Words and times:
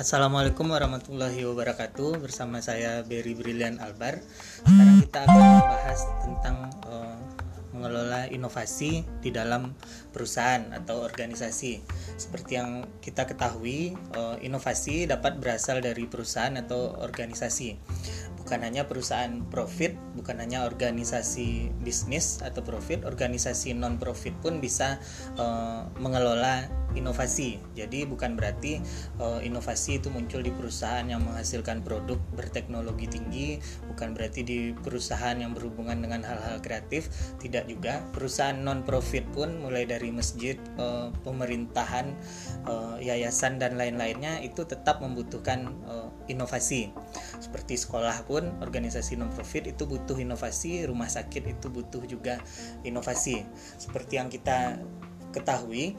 Assalamualaikum 0.00 0.72
warahmatullahi 0.72 1.44
wabarakatuh 1.44 2.24
Bersama 2.24 2.64
saya 2.64 3.04
Berry 3.04 3.36
Brilian 3.36 3.76
Albar 3.84 4.24
Sekarang 4.64 4.96
kita 5.04 5.28
akan 5.28 5.36
membahas 5.60 6.00
tentang 6.24 6.56
uh, 6.88 7.20
mengelola 7.76 8.24
inovasi 8.32 9.04
di 9.20 9.28
dalam 9.28 9.76
perusahaan 10.08 10.72
atau 10.72 11.04
organisasi. 11.04 11.84
Seperti 12.16 12.56
yang 12.56 12.84
kita 13.04 13.28
ketahui, 13.28 13.92
uh, 14.16 14.40
inovasi 14.40 15.04
dapat 15.04 15.36
berasal 15.36 15.84
dari 15.84 16.04
perusahaan 16.04 16.56
atau 16.56 16.96
organisasi. 17.00 17.76
Bukan 18.40 18.60
hanya 18.64 18.84
perusahaan 18.88 19.44
profit, 19.48 19.96
bukan 20.16 20.40
hanya 20.42 20.64
organisasi 20.64 21.76
bisnis 21.80 22.40
atau 22.40 22.60
profit, 22.64 23.04
organisasi 23.04 23.76
non 23.76 24.00
profit 24.00 24.34
pun 24.40 24.58
bisa 24.58 24.96
uh, 25.38 25.86
mengelola 26.00 26.79
inovasi. 26.94 27.62
Jadi 27.76 28.06
bukan 28.06 28.34
berarti 28.34 28.82
uh, 29.22 29.38
inovasi 29.42 30.02
itu 30.02 30.08
muncul 30.10 30.42
di 30.42 30.50
perusahaan 30.50 31.04
yang 31.06 31.22
menghasilkan 31.22 31.82
produk 31.86 32.18
berteknologi 32.34 33.06
tinggi, 33.06 33.48
bukan 33.90 34.14
berarti 34.14 34.42
di 34.42 34.58
perusahaan 34.74 35.36
yang 35.38 35.54
berhubungan 35.54 35.98
dengan 36.02 36.22
hal-hal 36.26 36.58
kreatif, 36.62 37.10
tidak 37.38 37.66
juga. 37.70 38.02
Perusahaan 38.10 38.56
non 38.56 38.82
profit 38.82 39.24
pun 39.30 39.62
mulai 39.62 39.86
dari 39.86 40.10
masjid, 40.10 40.58
uh, 40.80 41.14
pemerintahan, 41.22 42.12
uh, 42.66 42.96
yayasan 42.98 43.62
dan 43.62 43.78
lain-lainnya 43.78 44.42
itu 44.42 44.66
tetap 44.66 45.02
membutuhkan 45.02 45.70
uh, 45.86 46.08
inovasi. 46.26 46.90
Seperti 47.38 47.78
sekolah 47.78 48.26
pun 48.26 48.50
organisasi 48.62 49.16
non 49.18 49.30
profit 49.32 49.70
itu 49.70 49.86
butuh 49.86 50.18
inovasi, 50.18 50.84
rumah 50.86 51.08
sakit 51.08 51.58
itu 51.58 51.66
butuh 51.70 52.02
juga 52.06 52.38
inovasi. 52.82 53.42
Seperti 53.78 54.18
yang 54.18 54.28
kita 54.28 54.78
ketahui 55.30 55.94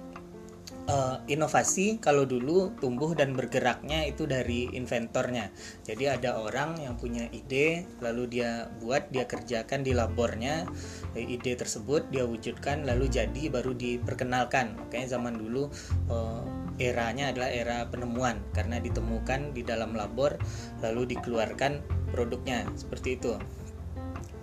uh, 0.87 1.21
inovasi 1.29 2.01
kalau 2.01 2.25
dulu 2.25 2.73
tumbuh 2.79 3.13
dan 3.13 3.35
bergeraknya 3.37 4.07
itu 4.07 4.25
dari 4.25 4.71
inventornya. 4.71 5.51
Jadi 5.85 6.09
ada 6.09 6.39
orang 6.39 6.79
yang 6.81 6.95
punya 6.97 7.27
ide, 7.29 7.85
lalu 7.99 8.39
dia 8.39 8.71
buat, 8.81 9.11
dia 9.13 9.27
kerjakan 9.27 9.85
di 9.85 9.93
labornya, 9.93 10.65
eh, 11.13 11.25
ide 11.25 11.53
tersebut 11.57 12.09
dia 12.09 12.25
wujudkan, 12.25 12.87
lalu 12.87 13.11
jadi 13.11 13.51
baru 13.51 13.75
diperkenalkan. 13.75 14.77
Makanya 14.87 15.19
zaman 15.19 15.37
dulu 15.37 15.69
uh, 16.09 16.43
eranya 16.81 17.29
adalah 17.29 17.49
era 17.51 17.77
penemuan 17.89 18.41
karena 18.55 18.81
ditemukan 18.81 19.53
di 19.53 19.61
dalam 19.61 19.93
labor, 19.93 20.39
lalu 20.81 21.13
dikeluarkan 21.17 21.83
produknya 22.09 22.65
seperti 22.73 23.19
itu. 23.19 23.37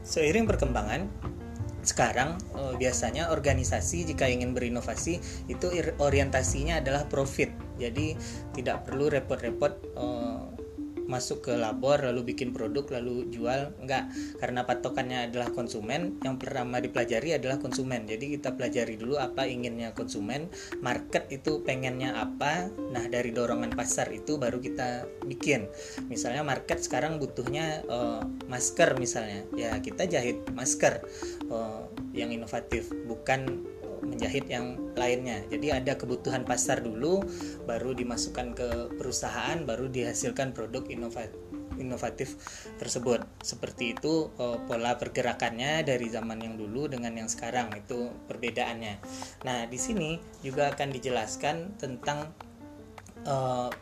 Seiring 0.07 0.49
perkembangan 0.49 1.05
sekarang 1.89 2.37
uh, 2.53 2.77
biasanya 2.77 3.33
organisasi 3.33 4.05
jika 4.05 4.29
ingin 4.29 4.53
berinovasi 4.53 5.17
itu 5.49 5.67
orientasinya 5.97 6.85
adalah 6.85 7.09
profit. 7.09 7.49
Jadi 7.81 8.13
tidak 8.53 8.85
perlu 8.85 9.09
repot-repot 9.09 9.73
uh, 9.97 10.58
masuk 11.09 11.51
ke 11.51 11.53
labor 11.57 12.05
lalu 12.05 12.37
bikin 12.37 12.53
produk 12.53 13.01
lalu 13.01 13.27
jual. 13.33 13.73
Enggak 13.81 14.13
karena 14.39 14.63
patokannya 14.69 15.33
adalah 15.33 15.51
konsumen 15.51 16.21
yang 16.23 16.37
pertama 16.37 16.79
dipelajari 16.79 17.41
adalah 17.41 17.57
konsumen. 17.59 18.05
Jadi 18.05 18.39
kita 18.39 18.55
pelajari 18.55 19.01
dulu 19.01 19.17
apa 19.17 19.49
inginnya 19.49 19.97
konsumen 19.97 20.53
market 20.85 21.27
itu 21.33 21.65
pengennya 21.65 22.15
apa. 22.15 22.69
Nah 22.93 23.09
dari 23.09 23.33
dorongan 23.33 23.73
pasar 23.73 24.13
itu 24.13 24.37
baru 24.37 24.61
kita 24.61 25.09
bikin. 25.25 25.67
Misalnya 26.13 26.45
market 26.45 26.85
sekarang 26.85 27.17
butuhnya 27.17 27.83
uh, 27.89 28.23
masker 28.47 28.95
misalnya. 29.01 29.49
Ya 29.57 29.73
kita 29.81 30.05
jahit 30.05 30.45
masker 30.53 31.01
uh, 31.49 31.89
yang 32.13 32.31
inovatif 32.31 32.93
bukan 33.09 33.65
menjahit 34.03 34.47
yang 34.51 34.79
lainnya. 34.95 35.43
Jadi 35.49 35.75
ada 35.75 35.95
kebutuhan 35.95 36.43
pasar 36.45 36.83
dulu, 36.83 37.23
baru 37.65 37.95
dimasukkan 37.95 38.49
ke 38.55 38.69
perusahaan, 38.99 39.59
baru 39.65 39.89
dihasilkan 39.91 40.53
produk 40.53 40.85
inovatif 40.91 41.35
inovatif 41.79 42.35
tersebut. 42.77 43.23
Seperti 43.41 43.95
itu 43.95 44.35
uh, 44.37 44.59
pola 44.67 44.99
pergerakannya 44.99 45.87
dari 45.87 46.11
zaman 46.11 46.43
yang 46.43 46.55
dulu 46.59 46.91
dengan 46.91 47.15
yang 47.15 47.31
sekarang 47.31 47.71
itu 47.79 48.11
perbedaannya. 48.27 48.99
Nah, 49.47 49.71
di 49.71 49.79
sini 49.79 50.19
juga 50.43 50.75
akan 50.75 50.89
dijelaskan 50.91 51.79
tentang 51.79 52.35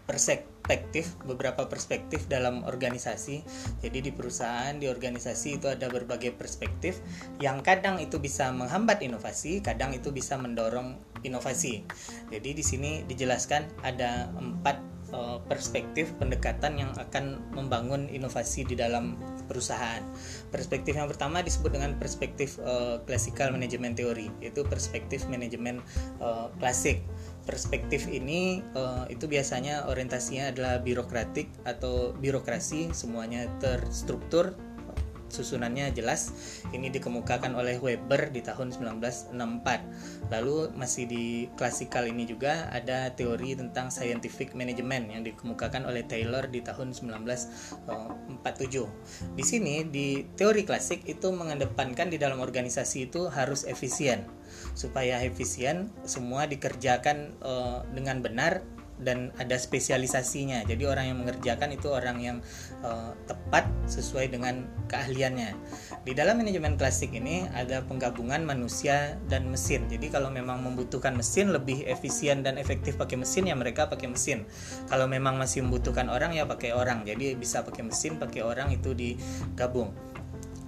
persek 0.07 0.57
perspektif 0.67 1.15
beberapa 1.23 1.71
perspektif 1.71 2.27
dalam 2.27 2.67
organisasi. 2.67 3.47
Jadi 3.87 3.99
di 4.03 4.11
perusahaan 4.11 4.75
di 4.75 4.91
organisasi 4.91 5.63
itu 5.63 5.71
ada 5.71 5.87
berbagai 5.87 6.35
perspektif 6.35 6.99
yang 7.39 7.63
kadang 7.63 8.03
itu 8.03 8.19
bisa 8.19 8.51
menghambat 8.51 8.99
inovasi 8.99 9.63
kadang 9.63 9.95
itu 9.95 10.11
bisa 10.11 10.35
mendorong 10.35 10.99
inovasi. 11.23 11.87
Jadi 12.35 12.51
di 12.51 12.65
sini 12.67 13.07
dijelaskan 13.07 13.87
ada 13.87 14.27
empat 14.35 14.83
uh, 15.15 15.39
perspektif 15.47 16.11
pendekatan 16.19 16.83
yang 16.83 16.91
akan 16.99 17.39
membangun 17.55 18.11
inovasi 18.11 18.67
di 18.67 18.75
dalam 18.75 19.15
perusahaan. 19.47 20.03
Perspektif 20.51 20.99
yang 20.99 21.07
pertama 21.07 21.47
disebut 21.47 21.79
dengan 21.79 21.95
perspektif 21.95 22.59
uh, 22.59 22.99
classical 23.07 23.55
management 23.55 23.95
theory, 23.95 24.35
yaitu 24.43 24.67
perspektif 24.67 25.23
manajemen 25.31 25.79
uh, 26.19 26.51
klasik 26.59 27.07
perspektif 27.47 28.11
ini 28.11 28.61
uh, 28.75 29.07
itu 29.07 29.31
biasanya 29.31 29.87
orientasinya 29.87 30.51
adalah 30.51 30.83
birokratik 30.83 31.47
atau 31.63 32.11
birokrasi 32.19 32.91
semuanya 32.91 33.47
terstruktur 33.63 34.59
susunannya 35.37 35.93
jelas 35.93 36.33
ini 36.73 36.89
dikemukakan 36.89 37.53
oleh 37.53 37.77
Weber 37.77 38.33
di 38.33 38.41
tahun 38.41 38.73
1964 38.73 40.33
lalu 40.33 40.73
masih 40.73 41.05
di 41.05 41.53
klasikal 41.61 42.09
ini 42.09 42.25
juga 42.25 42.73
ada 42.73 43.13
teori 43.13 43.53
tentang 43.53 43.93
scientific 43.93 44.57
management 44.57 45.13
yang 45.13 45.21
dikemukakan 45.21 45.85
oleh 45.85 46.09
Taylor 46.09 46.49
di 46.49 46.65
tahun 46.65 46.97
1947 46.97 49.37
di 49.37 49.45
sini 49.45 49.85
di 49.85 50.23
teori 50.37 50.63
klasik 50.63 51.03
itu 51.05 51.29
mengedepankan 51.35 52.09
di 52.09 52.17
dalam 52.17 52.39
organisasi 52.39 53.11
itu 53.11 53.27
harus 53.29 53.67
efisien. 53.67 54.25
Supaya 54.77 55.21
efisien 55.25 55.91
semua 56.07 56.47
dikerjakan 56.47 57.35
uh, 57.43 57.83
dengan 57.93 58.23
benar 58.23 58.63
dan 59.01 59.33
ada 59.37 59.57
spesialisasinya. 59.57 60.65
Jadi 60.65 60.85
orang 60.89 61.13
yang 61.13 61.19
mengerjakan 61.21 61.75
itu 61.77 61.89
orang 61.93 62.17
yang 62.21 62.37
uh, 62.81 63.13
tepat 63.29 63.69
sesuai 63.89 64.33
dengan 64.33 64.65
keahliannya. 64.89 65.53
Di 66.07 66.13
dalam 66.17 66.41
manajemen 66.41 66.81
klasik 66.81 67.13
ini 67.13 67.45
ada 67.53 67.85
penggabungan 67.85 68.43
manusia 68.47 69.21
dan 69.29 69.49
mesin. 69.53 69.85
Jadi 69.91 70.09
kalau 70.09 70.33
memang 70.33 70.65
membutuhkan 70.65 71.13
mesin 71.17 71.53
lebih 71.53 71.85
efisien 71.85 72.41
dan 72.41 72.57
efektif 72.57 72.97
pakai 72.97 73.21
mesin 73.21 73.49
ya 73.49 73.55
mereka 73.59 73.91
pakai 73.91 74.09
mesin. 74.09 74.49
Kalau 74.89 75.05
memang 75.11 75.37
masih 75.37 75.67
membutuhkan 75.67 76.09
orang 76.09 76.33
ya 76.33 76.49
pakai 76.49 76.73
orang. 76.73 77.05
Jadi 77.05 77.37
bisa 77.37 77.63
pakai 77.67 77.85
mesin, 77.85 78.17
pakai 78.17 78.43
orang 78.43 78.73
itu 78.73 78.97
digabung. 78.97 79.93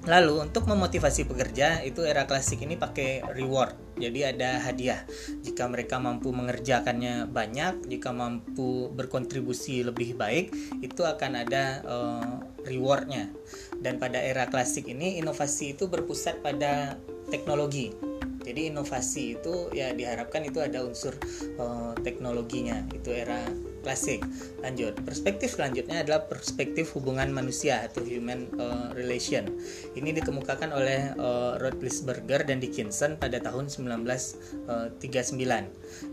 Lalu 0.08 0.48
untuk 0.48 0.64
memotivasi 0.64 1.28
pekerja 1.28 1.84
itu 1.84 2.00
era 2.00 2.24
klasik 2.24 2.64
ini 2.64 2.80
pakai 2.80 3.20
reward. 3.36 3.76
Jadi 4.00 4.24
ada 4.24 4.56
hadiah 4.64 5.04
jika 5.44 5.68
mereka 5.68 6.00
mampu 6.00 6.32
mengerjakannya 6.32 7.28
banyak, 7.28 7.84
jika 7.92 8.08
mampu 8.16 8.88
berkontribusi 8.96 9.84
lebih 9.84 10.16
baik, 10.16 10.48
itu 10.80 11.04
akan 11.04 11.44
ada 11.44 11.84
uh, 11.84 12.40
rewardnya. 12.64 13.28
Dan 13.76 14.00
pada 14.00 14.16
era 14.16 14.48
klasik 14.48 14.88
ini 14.88 15.20
inovasi 15.20 15.76
itu 15.76 15.92
berpusat 15.92 16.40
pada 16.40 16.96
teknologi. 17.28 17.92
Jadi 18.48 18.72
inovasi 18.72 19.36
itu 19.36 19.68
ya 19.76 19.92
diharapkan 19.92 20.40
itu 20.40 20.64
ada 20.64 20.80
unsur 20.88 21.12
uh, 21.60 21.92
teknologinya. 22.00 22.80
Itu 22.96 23.12
era 23.12 23.44
klasik. 23.82 24.22
Lanjut, 24.60 24.98
perspektif 25.06 25.54
selanjutnya 25.56 26.02
adalah 26.02 26.26
perspektif 26.26 26.92
hubungan 26.98 27.30
manusia 27.30 27.86
atau 27.86 28.02
human 28.02 28.50
uh, 28.58 28.90
relation. 28.92 29.46
Ini 29.94 30.12
dikemukakan 30.18 30.70
oleh 30.74 31.14
uh, 31.16 31.56
Roethlisberger 31.56 32.46
dan 32.46 32.58
Dickinson 32.60 33.16
pada 33.16 33.38
tahun 33.40 33.70
1939. 33.70 34.98
Eh, 35.00 35.64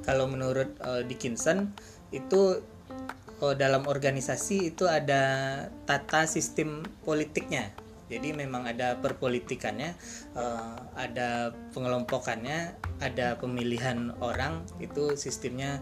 Kalau 0.06 0.26
menurut 0.30 0.72
uh, 0.82 1.02
Dickinson 1.04 1.74
itu 2.14 2.62
uh, 3.42 3.56
dalam 3.58 3.90
organisasi 3.90 4.76
itu 4.76 4.86
ada 4.88 5.24
tata 5.90 6.30
sistem 6.30 6.86
politiknya 7.04 7.74
jadi 8.06 8.38
memang 8.38 8.70
ada 8.70 9.02
perpolitikannya 9.02 9.98
ada 10.94 11.58
pengelompokannya 11.74 12.78
ada 13.02 13.34
pemilihan 13.42 14.14
orang 14.22 14.62
itu 14.78 15.18
sistemnya 15.18 15.82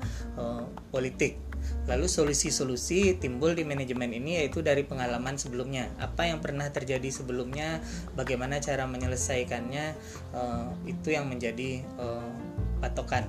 politik 0.88 1.36
Lalu 1.83 2.07
solusi-solusi 2.07 3.19
timbul 3.19 3.54
di 3.54 3.68
manajemen 3.68 4.12
ini 4.15 4.39
yaitu 4.39 4.63
dari 4.63 4.88
pengalaman 4.88 5.36
sebelumnya. 5.36 5.92
Apa 6.00 6.31
yang 6.31 6.39
pernah 6.39 6.69
terjadi 6.71 7.10
sebelumnya, 7.12 7.83
bagaimana 8.15 8.63
cara 8.63 8.88
menyelesaikannya, 8.88 9.86
uh, 10.31 10.71
itu 10.88 11.12
yang 11.12 11.27
menjadi 11.27 11.83
uh, 12.00 12.31
patokan. 12.80 13.27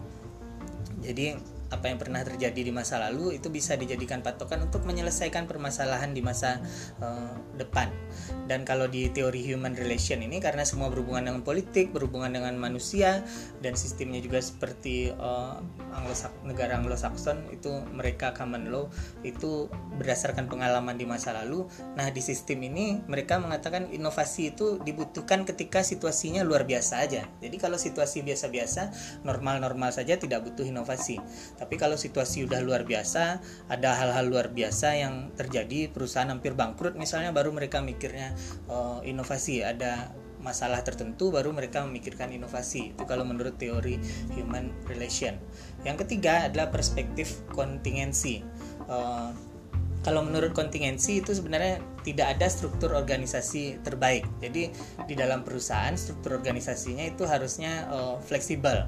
Jadi 1.03 1.55
apa 1.75 1.91
yang 1.91 1.99
pernah 1.99 2.23
terjadi 2.23 2.71
di 2.71 2.71
masa 2.71 3.03
lalu 3.03 3.35
itu 3.35 3.51
bisa 3.51 3.75
dijadikan 3.75 4.23
patokan 4.23 4.63
untuk 4.63 4.87
menyelesaikan 4.87 5.51
permasalahan 5.51 6.15
di 6.15 6.23
masa 6.23 6.63
uh, 7.03 7.35
depan. 7.59 7.91
Dan 8.47 8.63
kalau 8.63 8.87
di 8.87 9.11
teori 9.11 9.43
human 9.43 9.75
relation 9.75 10.23
ini 10.23 10.39
karena 10.39 10.63
semua 10.63 10.87
berhubungan 10.93 11.27
dengan 11.27 11.43
politik, 11.43 11.91
berhubungan 11.91 12.31
dengan 12.31 12.55
manusia 12.55 13.27
dan 13.59 13.75
sistemnya 13.75 14.23
juga 14.23 14.39
seperti 14.39 15.11
uh, 15.19 15.59
Negara 16.45 16.79
Anglo-Saxon 16.79 17.51
itu 17.55 17.71
mereka 17.95 18.35
common 18.35 18.69
law 18.69 18.91
itu 19.23 19.71
berdasarkan 19.97 20.51
pengalaman 20.51 20.99
di 20.99 21.07
masa 21.07 21.33
lalu. 21.33 21.67
Nah, 21.95 22.11
di 22.11 22.21
sistem 22.21 22.67
ini 22.67 23.01
mereka 23.07 23.39
mengatakan 23.39 23.91
inovasi 23.91 24.55
itu 24.55 24.79
dibutuhkan 24.83 25.47
ketika 25.47 25.81
situasinya 25.81 26.43
luar 26.43 26.67
biasa 26.67 27.05
aja. 27.05 27.25
Jadi 27.41 27.57
kalau 27.57 27.79
situasi 27.79 28.27
biasa-biasa, 28.27 28.91
normal-normal 29.23 29.95
saja 29.95 30.19
tidak 30.19 30.45
butuh 30.45 30.67
inovasi. 30.67 31.19
Tapi 31.57 31.75
kalau 31.79 31.97
situasi 31.97 32.45
udah 32.45 32.61
luar 32.61 32.85
biasa, 32.85 33.41
ada 33.71 33.91
hal-hal 33.97 34.27
luar 34.29 34.51
biasa 34.53 34.99
yang 34.99 35.33
terjadi, 35.35 35.91
perusahaan 35.91 36.29
hampir 36.29 36.53
bangkrut 36.55 36.99
misalnya 36.99 37.31
baru 37.31 37.51
mereka 37.55 37.81
mikirnya 37.81 38.35
uh, 38.69 39.01
inovasi, 39.07 39.63
ada 39.65 40.11
masalah 40.45 40.85
tertentu 40.85 41.33
baru 41.33 41.51
mereka 41.57 41.81
memikirkan 41.89 42.29
inovasi. 42.31 42.93
Itu 42.93 43.09
kalau 43.09 43.25
menurut 43.25 43.57
teori 43.57 43.97
human 44.37 44.69
relation. 44.85 45.41
Yang 45.89 46.05
ketiga 46.05 46.53
adalah 46.53 46.69
perspektif 46.69 47.41
kontingensi. 47.57 48.45
Uh, 48.85 49.33
kalau 50.05 50.21
menurut 50.21 50.53
kontingensi 50.53 51.25
itu 51.25 51.33
sebenarnya 51.33 51.81
tidak 52.05 52.37
ada 52.39 52.47
struktur 52.53 52.93
organisasi 52.93 53.81
terbaik. 53.81 54.29
Jadi 54.45 54.71
di 55.09 55.15
dalam 55.17 55.43
perusahaan 55.43 55.97
struktur 55.97 56.37
organisasinya 56.37 57.03
itu 57.09 57.25
harusnya 57.25 57.89
uh, 57.89 58.21
fleksibel. 58.21 58.85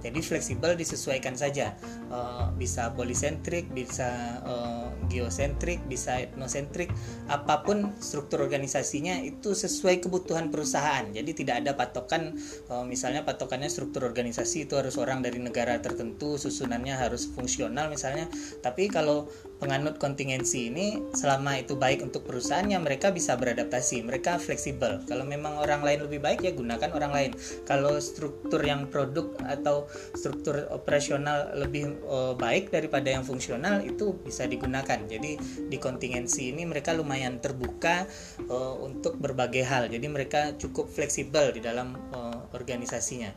Jadi 0.00 0.24
fleksibel 0.24 0.78
disesuaikan 0.78 1.36
saja. 1.36 1.76
Uh, 2.08 2.48
bisa 2.56 2.94
polisentrik, 2.96 3.68
bisa 3.74 4.40
uh, 4.46 4.88
geosentrik, 5.10 5.82
bisa 5.90 6.24
etnosentrik, 6.24 6.88
apa 7.26 7.66
pun 7.66 7.92
struktur 7.98 8.40
organisasinya 8.46 9.20
itu 9.20 9.52
sesuai 9.52 10.00
kebutuhan 10.06 10.48
perusahaan. 10.48 11.04
Jadi 11.10 11.44
tidak 11.44 11.66
ada 11.66 11.76
patokan 11.76 12.38
uh, 12.70 12.86
misalnya 12.86 13.26
patokannya 13.26 13.68
struktur 13.68 14.06
organisasi 14.06 14.70
itu 14.70 14.78
harus 14.78 14.96
orang 14.96 15.20
dari 15.20 15.42
negara 15.42 15.76
tertentu, 15.82 16.38
susunannya 16.38 16.94
harus 16.96 17.28
fungsional 17.28 17.90
misalnya. 17.90 18.30
Tapi 18.62 18.88
kalau 18.88 19.28
penganut 19.60 20.00
kontingensi 20.00 20.72
ini 20.72 20.96
selama 21.12 21.60
itu 21.60 21.76
baik 21.76 22.00
untuk 22.00 22.24
perusahaan 22.24 22.59
perusahaannya 22.60 22.84
mereka 22.84 23.08
bisa 23.08 23.40
beradaptasi 23.40 24.04
mereka 24.04 24.36
fleksibel. 24.36 25.00
Kalau 25.08 25.24
memang 25.24 25.56
orang 25.64 25.80
lain 25.80 26.04
lebih 26.04 26.20
baik 26.20 26.44
ya 26.44 26.52
gunakan 26.52 26.92
orang 26.92 27.12
lain. 27.16 27.30
Kalau 27.64 27.96
struktur 27.96 28.60
yang 28.60 28.84
produk 28.92 29.32
atau 29.48 29.88
struktur 30.12 30.68
operasional 30.68 31.56
lebih 31.56 31.96
uh, 32.04 32.36
baik 32.36 32.68
daripada 32.68 33.08
yang 33.08 33.24
fungsional 33.24 33.80
itu 33.80 34.12
bisa 34.20 34.44
digunakan. 34.44 35.00
Jadi 35.08 35.40
di 35.72 35.76
kontingensi 35.80 36.52
ini 36.52 36.68
mereka 36.68 36.92
lumayan 36.92 37.40
terbuka 37.40 38.04
uh, 38.52 38.76
untuk 38.84 39.16
berbagai 39.16 39.64
hal. 39.64 39.88
Jadi 39.88 40.04
mereka 40.12 40.52
cukup 40.60 40.92
fleksibel 40.92 41.56
di 41.56 41.64
dalam 41.64 41.96
uh, 42.12 42.44
organisasinya. 42.52 43.32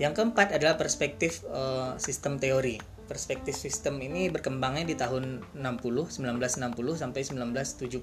Yang 0.00 0.12
keempat 0.16 0.56
adalah 0.56 0.80
perspektif 0.80 1.44
uh, 1.52 2.00
sistem 2.00 2.40
teori 2.40 2.80
perspektif 3.10 3.58
sistem 3.58 3.98
ini 3.98 4.30
berkembangnya 4.30 4.86
di 4.86 4.94
tahun 4.94 5.42
60 5.58 6.22
1960 6.22 6.70
sampai 6.94 7.20
1970 7.26 7.98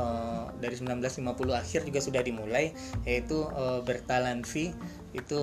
uh, 0.00 0.48
dari 0.56 0.74
1950 0.80 1.20
akhir 1.52 1.84
juga 1.84 2.00
sudah 2.00 2.24
dimulai 2.24 2.72
yaitu 3.04 3.44
uh, 3.44 3.84
Bertalanffy 3.84 4.72
itu 5.12 5.38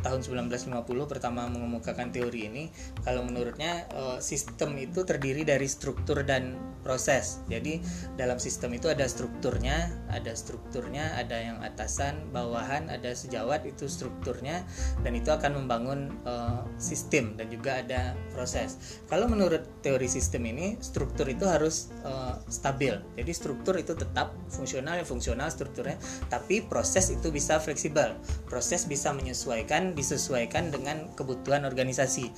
tahun 0.00 0.22
1950 0.22 0.84
pertama 1.06 1.46
mengemukakan 1.50 2.14
teori 2.14 2.50
ini 2.50 2.64
kalau 3.02 3.24
menurutnya 3.26 3.86
eh, 3.90 4.18
sistem 4.22 4.76
itu 4.78 5.02
terdiri 5.02 5.42
dari 5.42 5.66
struktur 5.66 6.22
dan 6.22 6.56
proses. 6.88 7.42
Jadi 7.50 7.82
dalam 8.16 8.40
sistem 8.40 8.72
itu 8.72 8.88
ada 8.88 9.04
strukturnya 9.04 9.92
ada 10.08 10.32
strukturnya 10.32 11.20
ada 11.20 11.36
yang 11.36 11.58
atasan 11.60 12.32
bawahan 12.32 12.88
ada 12.88 13.12
sejawat 13.12 13.68
itu 13.68 13.90
strukturnya 13.90 14.64
dan 15.04 15.12
itu 15.12 15.28
akan 15.28 15.60
membangun 15.64 16.14
uh, 16.24 16.64
sistem 16.80 17.36
dan 17.36 17.52
juga 17.52 17.84
ada 17.84 18.16
proses. 18.32 19.02
Kalau 19.10 19.28
menurut 19.28 19.66
teori 19.84 20.08
sistem 20.08 20.48
ini 20.48 20.80
struktur 20.80 21.28
itu 21.28 21.44
harus 21.44 21.92
uh, 22.08 22.40
stabil. 22.48 22.96
Jadi 23.20 23.32
struktur 23.36 23.76
itu 23.76 23.92
tetap 23.92 24.32
fungsional 24.48 24.96
ya 24.96 25.04
fungsional 25.04 25.52
strukturnya 25.52 26.00
tapi 26.32 26.64
proses 26.64 27.12
itu 27.12 27.28
bisa 27.28 27.60
fleksibel. 27.60 28.16
Proses 28.48 28.88
bisa 28.88 29.12
menyesuaikan 29.12 29.87
disesuaikan 29.92 30.72
dengan 30.72 31.12
kebutuhan 31.14 31.68
organisasi. 31.68 32.32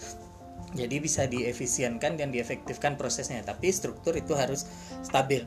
Jadi 0.74 0.96
bisa 1.02 1.26
diefisienkan 1.26 2.14
dan 2.14 2.30
diefektifkan 2.30 2.94
prosesnya 2.94 3.42
tapi 3.42 3.74
struktur 3.74 4.14
itu 4.14 4.38
harus 4.38 4.70
stabil 5.02 5.42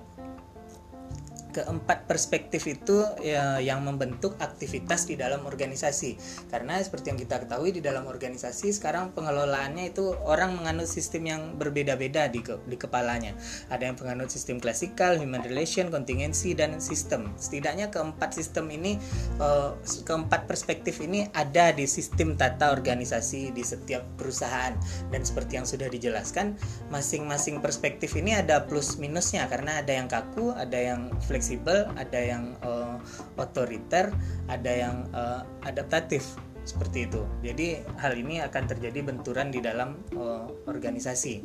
keempat 1.54 2.10
perspektif 2.10 2.66
itu 2.66 3.06
ya, 3.22 3.62
yang 3.62 3.86
membentuk 3.86 4.36
aktivitas 4.42 5.06
di 5.06 5.16
dalam 5.16 5.46
organisasi. 5.46 6.18
Karena 6.50 6.82
seperti 6.82 7.14
yang 7.14 7.20
kita 7.22 7.46
ketahui 7.46 7.72
di 7.72 7.82
dalam 7.86 8.10
organisasi 8.10 8.74
sekarang 8.74 9.14
pengelolaannya 9.14 9.94
itu 9.94 10.18
orang 10.26 10.58
menganut 10.58 10.90
sistem 10.90 11.24
yang 11.30 11.42
berbeda-beda 11.56 12.28
di, 12.28 12.42
ke, 12.42 12.58
di 12.66 12.76
kepalanya. 12.76 13.38
Ada 13.70 13.94
yang 13.94 13.96
penganut 13.96 14.34
sistem 14.34 14.58
klasikal 14.58 15.16
human 15.16 15.46
relation 15.46 15.94
kontingensi 15.94 16.58
dan 16.58 16.82
sistem. 16.82 17.32
Setidaknya 17.38 17.94
keempat 17.94 18.34
sistem 18.34 18.74
ini 18.74 18.98
uh, 19.38 19.78
keempat 20.04 20.50
perspektif 20.50 21.00
ini 21.06 21.30
ada 21.38 21.70
di 21.70 21.86
sistem 21.86 22.34
tata 22.34 22.74
organisasi 22.74 23.54
di 23.54 23.62
setiap 23.62 24.02
perusahaan. 24.18 24.74
Dan 25.14 25.22
seperti 25.22 25.62
yang 25.62 25.68
sudah 25.70 25.88
dijelaskan 25.88 26.58
masing-masing 26.90 27.62
perspektif 27.62 28.18
ini 28.18 28.34
ada 28.34 28.66
plus 28.66 28.98
minusnya. 28.98 29.46
Karena 29.46 29.86
ada 29.86 29.94
yang 29.94 30.10
kaku 30.10 30.56
ada 30.56 30.80
yang 30.80 31.14
fleksibel 31.28 31.43
fleksibel, 31.44 31.92
ada 32.00 32.20
yang 32.24 32.56
uh, 32.64 32.96
otoriter, 33.36 34.16
ada 34.48 34.72
yang 34.72 35.04
uh, 35.12 35.44
adaptatif 35.68 36.24
seperti 36.64 37.12
itu. 37.12 37.28
Jadi 37.44 37.84
hal 38.00 38.16
ini 38.16 38.40
akan 38.40 38.64
terjadi 38.64 39.04
benturan 39.04 39.52
di 39.52 39.60
dalam 39.60 40.00
uh, 40.16 40.48
organisasi. 40.72 41.44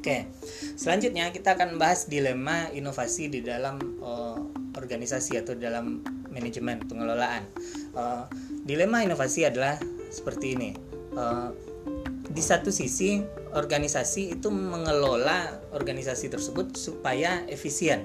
Oke, 0.00 0.32
selanjutnya 0.80 1.28
kita 1.28 1.60
akan 1.60 1.76
membahas 1.76 2.08
dilema 2.08 2.72
inovasi 2.72 3.28
di 3.28 3.44
dalam 3.44 4.00
uh, 4.00 4.40
organisasi 4.80 5.36
atau 5.36 5.52
dalam 5.60 6.00
manajemen 6.32 6.80
pengelolaan. 6.88 7.44
Uh, 7.92 8.24
dilema 8.64 9.04
inovasi 9.04 9.44
adalah 9.44 9.76
seperti 10.08 10.56
ini. 10.56 10.72
Uh, 11.12 11.52
di 12.32 12.40
satu 12.40 12.72
sisi 12.72 13.20
organisasi 13.52 14.40
itu 14.40 14.48
mengelola 14.48 15.60
organisasi 15.76 16.32
tersebut 16.32 16.72
supaya 16.72 17.44
efisien. 17.44 18.00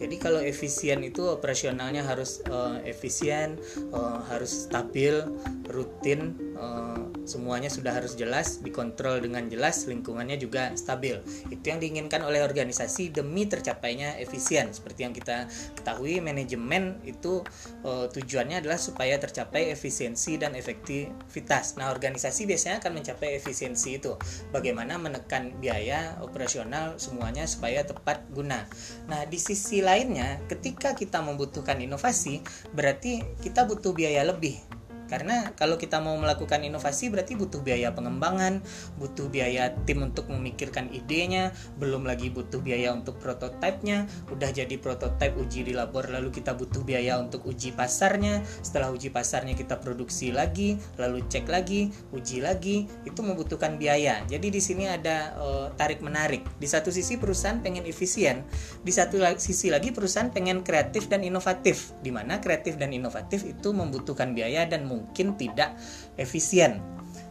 Jadi 0.00 0.16
kalau 0.18 0.40
efisien 0.42 1.02
itu 1.04 1.28
operasionalnya 1.28 2.02
harus 2.06 2.42
uh, 2.48 2.80
efisien, 2.84 3.58
uh, 3.92 4.22
harus 4.26 4.68
stabil, 4.68 5.24
rutin, 5.68 6.34
uh, 6.62 7.02
semuanya 7.26 7.66
sudah 7.66 7.90
harus 7.98 8.14
jelas, 8.14 8.62
dikontrol 8.62 9.18
dengan 9.18 9.50
jelas, 9.50 9.84
lingkungannya 9.90 10.38
juga 10.38 10.70
stabil. 10.78 11.18
Itu 11.50 11.64
yang 11.74 11.82
diinginkan 11.82 12.22
oleh 12.22 12.46
organisasi 12.46 13.10
demi 13.10 13.50
tercapainya 13.50 14.14
efisien. 14.22 14.70
Seperti 14.70 15.02
yang 15.02 15.14
kita 15.14 15.50
ketahui, 15.74 16.22
manajemen 16.22 17.02
itu 17.02 17.42
uh, 17.82 18.06
tujuannya 18.10 18.62
adalah 18.62 18.78
supaya 18.78 19.18
tercapai 19.18 19.74
efisiensi 19.74 20.38
dan 20.38 20.54
efektivitas. 20.54 21.76
Nah, 21.76 21.90
organisasi 21.90 22.46
biasanya 22.46 22.78
akan 22.78 22.92
mencapai 23.02 23.34
efisiensi 23.36 23.98
itu. 23.98 24.14
Bagaimana 24.54 24.96
menekan 24.96 25.58
biaya 25.58 26.16
operasional 26.22 26.96
semuanya 27.02 27.44
supaya 27.50 27.82
tepat 27.82 28.22
guna. 28.30 28.64
Nah, 29.10 29.26
di 29.26 29.38
sisi 29.42 29.82
lainnya, 29.82 30.38
ketika 30.46 30.94
kita 30.94 31.18
membutuhkan 31.24 31.82
inovasi, 31.82 32.44
berarti 32.70 33.24
kita 33.42 33.66
butuh 33.66 33.90
biaya 33.90 34.22
lebih 34.22 34.71
karena 35.12 35.52
kalau 35.60 35.76
kita 35.76 36.00
mau 36.00 36.16
melakukan 36.16 36.64
inovasi 36.64 37.12
berarti 37.12 37.36
butuh 37.36 37.60
biaya 37.60 37.92
pengembangan, 37.92 38.64
butuh 38.96 39.28
biaya 39.28 39.76
tim 39.84 40.00
untuk 40.00 40.32
memikirkan 40.32 40.88
idenya, 40.88 41.52
belum 41.76 42.08
lagi 42.08 42.32
butuh 42.32 42.64
biaya 42.64 42.96
untuk 42.96 43.20
prototipenya. 43.20 44.08
Udah 44.32 44.48
jadi 44.48 44.72
prototipe 44.80 45.36
uji 45.36 45.68
di 45.68 45.76
labor 45.76 46.08
lalu 46.08 46.32
kita 46.32 46.56
butuh 46.56 46.80
biaya 46.80 47.20
untuk 47.20 47.44
uji 47.44 47.76
pasarnya. 47.76 48.40
Setelah 48.64 48.88
uji 48.88 49.12
pasarnya 49.12 49.52
kita 49.52 49.84
produksi 49.84 50.32
lagi, 50.32 50.80
lalu 50.96 51.28
cek 51.28 51.44
lagi, 51.44 51.92
uji 52.16 52.40
lagi, 52.40 52.88
itu 53.04 53.20
membutuhkan 53.20 53.76
biaya. 53.76 54.24
Jadi 54.24 54.48
di 54.48 54.64
sini 54.64 54.88
ada 54.88 55.36
uh, 55.36 55.66
tarik 55.76 56.00
menarik. 56.00 56.40
Di 56.56 56.64
satu 56.64 56.88
sisi 56.88 57.20
perusahaan 57.20 57.60
pengen 57.60 57.84
efisien, 57.84 58.48
di 58.80 58.88
satu 58.88 59.20
sisi 59.36 59.68
lagi 59.68 59.92
perusahaan 59.92 60.32
pengen 60.32 60.64
kreatif 60.64 61.12
dan 61.12 61.20
inovatif. 61.20 61.92
Di 62.00 62.08
mana 62.08 62.40
kreatif 62.40 62.80
dan 62.80 62.96
inovatif 62.96 63.44
itu 63.44 63.76
membutuhkan 63.76 64.32
biaya 64.32 64.64
dan 64.64 64.88
mungkin 64.88 65.01
mungkin 65.02 65.34
tidak 65.34 65.74
efisien. 66.14 66.78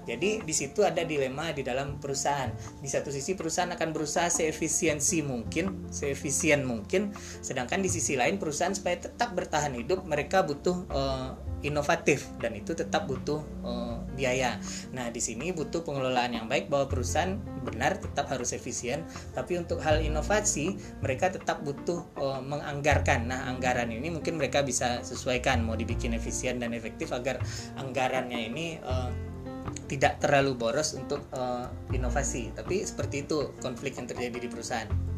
Jadi 0.02 0.42
di 0.42 0.54
situ 0.54 0.82
ada 0.82 1.06
dilema 1.06 1.54
di 1.54 1.62
dalam 1.62 2.02
perusahaan. 2.02 2.50
Di 2.82 2.90
satu 2.90 3.14
sisi 3.14 3.38
perusahaan 3.38 3.70
akan 3.70 3.90
berusaha 3.94 4.28
seefisiensi 4.34 5.22
mungkin, 5.22 5.88
seefisien 5.94 6.66
mungkin, 6.66 7.14
sedangkan 7.40 7.86
di 7.86 7.90
sisi 7.90 8.18
lain 8.18 8.42
perusahaan 8.42 8.74
supaya 8.74 8.98
tetap 8.98 9.38
bertahan 9.38 9.78
hidup 9.78 10.02
mereka 10.04 10.42
butuh 10.42 10.90
uh, 10.90 11.38
inovatif 11.62 12.26
dan 12.42 12.58
itu 12.58 12.74
tetap 12.74 13.06
butuh 13.06 13.46
uh, 13.62 14.02
biaya. 14.18 14.58
Nah, 14.90 15.14
di 15.14 15.22
sini 15.22 15.54
butuh 15.54 15.86
pengelolaan 15.86 16.34
yang 16.34 16.46
baik 16.50 16.68
bahwa 16.68 16.90
perusahaan 16.90 17.38
benar 17.62 17.98
tetap 17.98 18.30
harus 18.30 18.54
efisien, 18.54 19.06
tapi 19.38 19.58
untuk 19.58 19.82
hal 19.82 20.02
inovasi 20.02 20.78
mereka 21.02 21.30
tetap 21.30 21.62
butuh 21.62 22.06
uh, 22.18 22.42
menganggarkan. 22.42 23.30
Nah, 23.30 23.50
anggaran 23.50 23.94
ini 23.94 24.10
mungkin 24.10 24.38
mereka 24.38 24.66
bisa 24.66 25.02
sesuaikan 25.06 25.62
mau 25.62 25.78
dibikin 25.78 26.14
efisien 26.18 26.58
dan 26.58 26.74
efektif 26.74 27.14
agar 27.14 27.38
anggarannya 27.78 28.40
ini 28.52 28.82
uh, 28.82 29.10
tidak 29.86 30.24
terlalu 30.24 30.58
boros 30.58 30.96
untuk 30.96 31.22
uh, 31.36 31.68
inovasi. 31.94 32.52
Tapi 32.56 32.82
seperti 32.82 33.28
itu 33.28 33.54
konflik 33.60 34.00
yang 34.00 34.08
terjadi 34.08 34.38
di 34.42 34.50
perusahaan. 34.50 35.11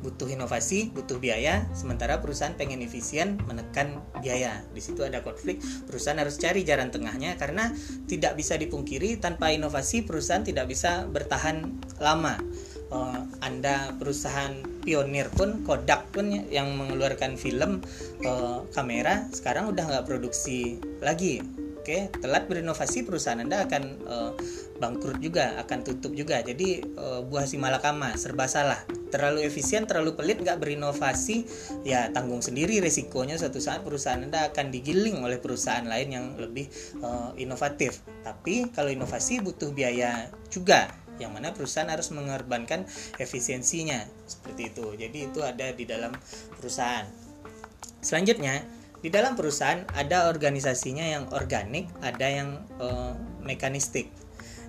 Butuh 0.00 0.32
inovasi, 0.32 0.90
butuh 0.90 1.20
biaya, 1.20 1.68
sementara 1.76 2.24
perusahaan 2.24 2.56
pengen 2.56 2.80
efisien, 2.80 3.36
menekan 3.44 4.00
biaya. 4.24 4.64
Di 4.72 4.80
situ 4.80 5.04
ada 5.04 5.20
konflik. 5.20 5.60
Perusahaan 5.84 6.16
harus 6.16 6.40
cari 6.40 6.64
jalan 6.64 6.88
tengahnya 6.88 7.36
karena 7.36 7.68
tidak 8.08 8.36
bisa 8.36 8.56
dipungkiri 8.56 9.20
tanpa 9.20 9.52
inovasi 9.52 10.04
perusahaan 10.08 10.44
tidak 10.44 10.72
bisa 10.72 11.04
bertahan 11.08 11.76
lama. 12.00 12.40
Uh, 12.90 13.22
anda 13.38 13.94
perusahaan 14.02 14.50
pionir 14.82 15.30
pun 15.30 15.62
Kodak 15.62 16.10
pun 16.10 16.26
yang 16.50 16.74
mengeluarkan 16.74 17.38
film 17.38 17.78
uh, 18.26 18.66
kamera 18.74 19.30
sekarang 19.30 19.70
udah 19.70 19.86
nggak 19.86 20.06
produksi 20.10 20.82
lagi 20.98 21.38
Oke, 21.80 22.12
telat 22.20 22.44
berinovasi 22.44 23.08
perusahaan 23.08 23.40
Anda 23.40 23.64
akan 23.64 23.82
uh, 24.04 24.32
bangkrut 24.76 25.16
juga, 25.24 25.56
akan 25.64 25.80
tutup 25.80 26.12
juga. 26.12 26.44
Jadi 26.44 26.84
uh, 26.84 27.24
buah 27.24 27.48
si 27.48 27.56
malakama 27.56 28.12
serba 28.20 28.44
salah. 28.52 28.76
Terlalu 29.08 29.48
efisien, 29.48 29.88
terlalu 29.88 30.12
pelit, 30.12 30.44
nggak 30.44 30.60
berinovasi, 30.60 31.48
ya 31.82 32.12
tanggung 32.12 32.44
sendiri 32.44 32.84
resikonya. 32.84 33.40
Suatu 33.40 33.64
saat 33.64 33.80
perusahaan 33.80 34.20
Anda 34.20 34.52
akan 34.52 34.68
digiling 34.68 35.24
oleh 35.24 35.40
perusahaan 35.40 35.82
lain 35.82 36.08
yang 36.12 36.26
lebih 36.36 36.68
uh, 37.00 37.32
inovatif. 37.40 38.04
Tapi 38.28 38.68
kalau 38.76 38.92
inovasi 38.92 39.40
butuh 39.40 39.72
biaya 39.72 40.28
juga, 40.52 40.92
yang 41.16 41.32
mana 41.32 41.56
perusahaan 41.56 41.88
harus 41.88 42.12
mengorbankan 42.12 42.84
efisiensinya 43.16 44.04
seperti 44.28 44.68
itu. 44.68 44.84
Jadi 45.00 45.32
itu 45.32 45.40
ada 45.40 45.72
di 45.72 45.88
dalam 45.88 46.12
perusahaan. 46.60 47.08
Selanjutnya 48.04 48.79
di 49.00 49.08
dalam 49.08 49.32
perusahaan 49.32 49.84
ada 49.96 50.28
organisasinya 50.28 51.04
yang 51.04 51.24
organik, 51.32 51.88
ada 52.04 52.26
yang 52.28 52.60
uh, 52.76 53.16
mekanistik. 53.40 54.12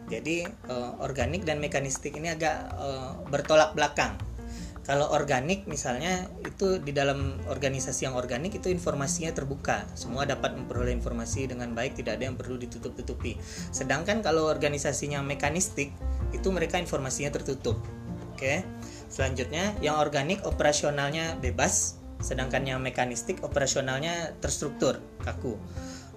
Jadi 0.08 0.44
uh, 0.72 1.00
organik 1.04 1.48
dan 1.48 1.60
mekanistik 1.60 2.16
ini 2.16 2.32
agak 2.32 2.72
uh, 2.76 3.20
bertolak 3.28 3.76
belakang. 3.76 4.16
Kalau 4.82 5.14
organik 5.14 5.70
misalnya 5.70 6.26
itu 6.42 6.82
di 6.82 6.90
dalam 6.90 7.38
organisasi 7.46 8.10
yang 8.10 8.18
organik 8.18 8.58
itu 8.58 8.68
informasinya 8.74 9.30
terbuka, 9.30 9.86
semua 9.94 10.26
dapat 10.26 10.58
memperoleh 10.58 10.90
informasi 10.92 11.46
dengan 11.46 11.78
baik, 11.78 12.02
tidak 12.02 12.18
ada 12.18 12.28
yang 12.28 12.36
perlu 12.36 12.58
ditutup-tutupi. 12.58 13.38
Sedangkan 13.70 14.26
kalau 14.26 14.50
organisasinya 14.50 15.22
mekanistik 15.22 15.94
itu 16.34 16.48
mereka 16.50 16.82
informasinya 16.82 17.30
tertutup. 17.30 17.78
Oke. 18.34 18.66
Selanjutnya 19.06 19.78
yang 19.86 20.02
organik 20.02 20.42
operasionalnya 20.50 21.38
bebas, 21.38 22.01
sedangkan 22.22 22.64
yang 22.64 22.80
mekanistik 22.80 23.42
operasionalnya 23.42 24.38
terstruktur 24.40 25.02
kaku. 25.26 25.58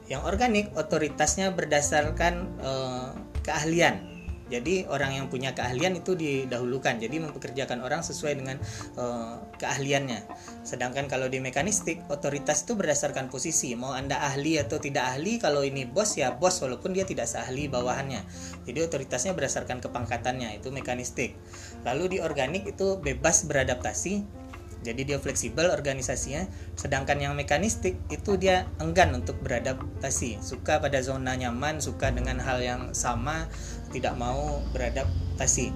Yang 0.05 0.23
organik 0.29 0.67
otoritasnya 0.77 1.51
berdasarkan 1.57 2.61
uh, 2.61 3.11
keahlian. 3.41 4.15
Jadi 4.45 4.85
orang 4.93 5.17
yang 5.17 5.27
punya 5.33 5.57
keahlian 5.57 5.97
itu 5.97 6.13
didahulukan. 6.13 7.01
Jadi 7.01 7.17
mempekerjakan 7.17 7.81
orang 7.81 8.05
sesuai 8.05 8.37
dengan 8.37 8.61
uh, 9.01 9.41
keahliannya. 9.57 10.21
Sedangkan 10.69 11.09
kalau 11.09 11.33
di 11.33 11.41
mekanistik 11.41 12.05
otoritas 12.13 12.69
itu 12.69 12.77
berdasarkan 12.77 13.33
posisi. 13.33 13.73
Mau 13.73 13.97
anda 13.97 14.21
ahli 14.21 14.61
atau 14.61 14.77
tidak 14.77 15.17
ahli 15.17 15.41
kalau 15.41 15.65
ini 15.65 15.89
bos 15.89 16.21
ya 16.21 16.37
bos 16.37 16.61
walaupun 16.61 16.93
dia 16.93 17.09
tidak 17.09 17.25
seahli 17.25 17.73
bawahannya. 17.73 18.21
Jadi 18.69 18.79
otoritasnya 18.85 19.33
berdasarkan 19.33 19.81
kepangkatannya 19.81 20.61
itu 20.61 20.69
mekanistik. 20.69 21.41
Lalu 21.89 22.17
di 22.17 22.19
organik 22.21 22.69
itu 22.69 23.01
bebas 23.01 23.49
beradaptasi 23.49 24.44
jadi 24.85 25.01
dia 25.03 25.19
fleksibel 25.19 25.73
organisasinya 25.73 26.45
sedangkan 26.77 27.17
yang 27.17 27.33
mekanistik 27.33 27.97
itu 28.13 28.37
dia 28.37 28.69
enggan 28.79 29.17
untuk 29.17 29.41
beradaptasi. 29.41 30.45
Suka 30.45 30.79
pada 30.79 31.01
zona 31.01 31.33
nyaman 31.35 31.81
suka 31.81 32.13
dengan 32.13 32.37
hal 32.45 32.61
yang 32.61 32.93
sama 32.93 33.49
tidak 33.97 34.13
mau 34.21 34.61
beradaptasi. 34.77 35.73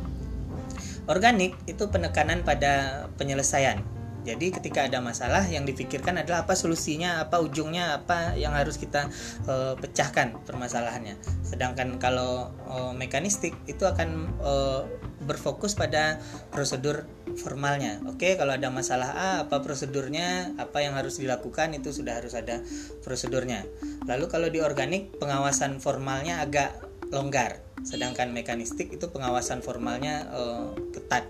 Organik 1.09 1.57
itu 1.65 1.89
penekanan 1.89 2.45
pada 2.45 3.09
penyelesaian 3.17 3.98
jadi 4.29 4.61
ketika 4.61 4.85
ada 4.85 5.01
masalah 5.01 5.49
yang 5.49 5.65
dipikirkan 5.65 6.21
adalah 6.21 6.45
apa 6.45 6.53
solusinya, 6.53 7.25
apa 7.25 7.41
ujungnya, 7.41 7.97
apa 7.97 8.37
yang 8.37 8.53
harus 8.53 8.77
kita 8.77 9.09
uh, 9.49 9.73
pecahkan 9.81 10.45
permasalahannya. 10.45 11.17
Sedangkan 11.41 11.97
kalau 11.97 12.53
uh, 12.69 12.93
mekanistik 12.93 13.57
itu 13.65 13.89
akan 13.89 14.29
uh, 14.45 14.85
berfokus 15.25 15.73
pada 15.73 16.21
prosedur 16.53 17.09
formalnya. 17.41 18.05
Oke, 18.05 18.37
kalau 18.37 18.53
ada 18.53 18.69
masalah 18.69 19.17
A, 19.17 19.31
apa 19.49 19.65
prosedurnya, 19.65 20.53
apa 20.61 20.85
yang 20.85 20.93
harus 20.93 21.17
dilakukan 21.17 21.73
itu 21.73 21.89
sudah 21.89 22.21
harus 22.21 22.37
ada 22.37 22.61
prosedurnya. 23.01 23.65
Lalu 24.05 24.29
kalau 24.29 24.53
di 24.53 24.61
organik 24.61 25.17
pengawasan 25.17 25.81
formalnya 25.81 26.45
agak 26.45 26.77
longgar, 27.09 27.65
sedangkan 27.81 28.37
mekanistik 28.37 28.93
itu 28.93 29.09
pengawasan 29.09 29.65
formalnya 29.65 30.29
uh, 30.37 30.77
ketat 30.93 31.25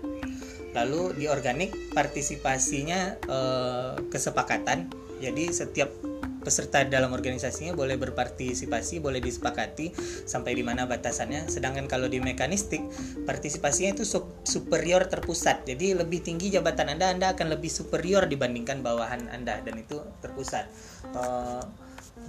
lalu 0.75 1.17
di 1.17 1.25
organik 1.25 1.73
partisipasinya 1.93 3.17
eh, 3.25 3.93
kesepakatan 4.09 4.89
jadi 5.19 5.51
setiap 5.51 5.91
peserta 6.39 6.87
dalam 6.87 7.11
organisasinya 7.11 7.75
boleh 7.75 7.99
berpartisipasi, 7.99 9.03
boleh 9.03 9.19
disepakati 9.19 9.91
sampai 10.23 10.55
di 10.55 10.63
mana 10.63 10.87
batasannya. 10.87 11.51
Sedangkan 11.51 11.85
kalau 11.85 12.07
di 12.07 12.23
mekanistik, 12.23 12.81
partisipasinya 13.27 13.99
itu 13.99 14.07
superior 14.47 15.05
terpusat. 15.11 15.67
Jadi 15.67 15.93
lebih 15.93 16.23
tinggi 16.23 16.49
jabatan 16.49 16.95
Anda, 16.95 17.11
Anda 17.11 17.27
akan 17.35 17.59
lebih 17.59 17.69
superior 17.69 18.25
dibandingkan 18.25 18.79
bawahan 18.79 19.27
Anda 19.29 19.59
dan 19.61 19.75
itu 19.77 19.99
terpusat. 20.23 20.65
Uh, 21.11 21.61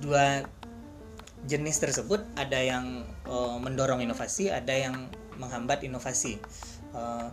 dua 0.02 0.44
jenis 1.48 1.80
tersebut 1.80 2.20
ada 2.36 2.58
yang 2.60 3.06
uh, 3.30 3.56
mendorong 3.62 4.02
inovasi, 4.02 4.50
ada 4.50 4.74
yang 4.74 5.06
menghambat 5.38 5.86
inovasi. 5.86 6.36
Uh, 6.92 7.32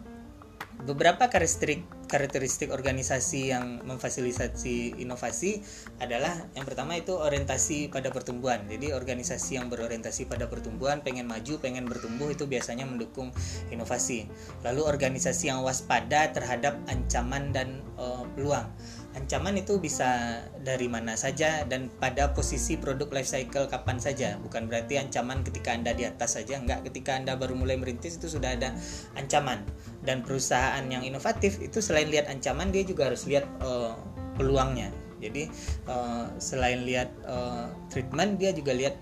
beberapa 0.86 1.25
karakteristik 1.25 1.98
karakteristik 2.07 2.72
organisasi 2.72 3.51
yang 3.51 3.84
memfasilitasi 3.84 4.96
inovasi 5.03 5.60
adalah 6.00 6.31
yang 6.55 6.63
pertama 6.63 6.96
itu 6.96 7.13
orientasi 7.13 7.91
pada 7.91 8.10
pertumbuhan. 8.10 8.63
Jadi 8.65 8.96
organisasi 8.96 9.60
yang 9.60 9.67
berorientasi 9.67 10.25
pada 10.31 10.48
pertumbuhan, 10.48 11.03
pengen 11.03 11.27
maju, 11.27 11.60
pengen 11.60 11.84
bertumbuh 11.84 12.31
itu 12.31 12.48
biasanya 12.48 12.88
mendukung 12.88 13.36
inovasi. 13.69 14.31
Lalu 14.63 14.88
organisasi 14.88 15.51
yang 15.51 15.62
waspada 15.67 16.31
terhadap 16.31 16.79
ancaman 16.88 17.51
dan 17.51 17.84
uh, 18.00 18.24
peluang 18.39 18.72
ancaman 19.16 19.56
itu 19.56 19.80
bisa 19.80 20.42
dari 20.62 20.92
mana 20.92 21.16
saja 21.16 21.64
dan 21.64 21.88
pada 22.02 22.36
posisi 22.36 22.76
produk 22.76 23.08
life 23.14 23.30
cycle 23.30 23.70
kapan 23.72 23.98
saja. 24.02 24.36
Bukan 24.42 24.68
berarti 24.68 25.00
ancaman 25.00 25.46
ketika 25.48 25.72
anda 25.72 25.96
di 25.96 26.04
atas 26.04 26.36
saja 26.36 26.60
enggak. 26.60 26.84
Ketika 26.88 27.16
anda 27.16 27.40
baru 27.40 27.56
mulai 27.56 27.80
merintis 27.80 28.20
itu 28.20 28.28
sudah 28.28 28.58
ada 28.58 28.76
ancaman. 29.16 29.64
Dan 30.04 30.26
perusahaan 30.26 30.84
yang 30.90 31.06
inovatif 31.08 31.62
itu 31.64 31.80
selain 31.80 32.12
lihat 32.12 32.28
ancaman 32.28 32.74
dia 32.74 32.84
juga 32.84 33.08
harus 33.08 33.24
lihat 33.30 33.48
uh, 33.64 33.96
peluangnya. 34.36 34.92
Jadi 35.18 35.50
uh, 35.90 36.30
selain 36.38 36.86
lihat 36.86 37.10
uh, 37.26 37.74
treatment 37.90 38.38
dia 38.38 38.54
juga 38.54 38.74
lihat 38.76 38.96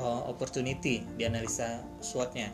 opportunity 0.00 1.04
di 1.18 1.28
analisa 1.28 1.84
SWOT-nya. 2.00 2.48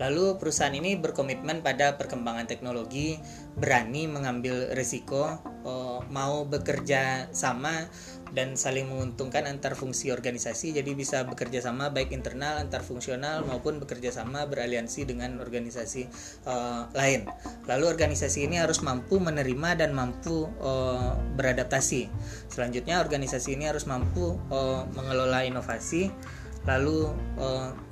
Lalu 0.00 0.40
perusahaan 0.40 0.72
ini 0.72 0.96
berkomitmen 0.96 1.60
pada 1.60 2.00
perkembangan 2.00 2.48
teknologi, 2.48 3.20
berani 3.56 4.08
mengambil 4.08 4.72
risiko, 4.72 5.36
eh, 5.62 5.98
mau 6.10 6.44
bekerja 6.44 7.32
sama 7.32 7.88
dan 8.32 8.56
saling 8.56 8.88
menguntungkan 8.88 9.44
antar 9.44 9.76
fungsi 9.76 10.08
organisasi. 10.08 10.72
Jadi 10.72 10.96
bisa 10.96 11.22
bekerja 11.28 11.60
sama 11.60 11.92
baik 11.92 12.10
internal 12.16 12.58
antar 12.58 12.80
fungsional 12.80 13.44
maupun 13.44 13.76
bekerja 13.78 14.08
sama 14.08 14.48
beraliansi 14.48 15.04
dengan 15.04 15.36
organisasi 15.36 16.08
uh, 16.48 16.88
lain. 16.96 17.28
Lalu 17.68 17.84
organisasi 17.92 18.48
ini 18.48 18.56
harus 18.56 18.80
mampu 18.80 19.20
menerima 19.20 19.84
dan 19.84 19.92
mampu 19.92 20.48
uh, 20.64 21.12
beradaptasi. 21.36 22.08
Selanjutnya 22.48 23.04
organisasi 23.04 23.52
ini 23.52 23.68
harus 23.68 23.84
mampu 23.84 24.40
uh, 24.48 24.88
mengelola 24.96 25.44
inovasi 25.44 26.08
lalu 26.64 27.12
uh, 27.36 27.91